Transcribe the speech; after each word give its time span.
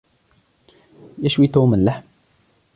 يشوي 1.19 1.47
توم 1.47 1.73
اللحم. 1.73 2.03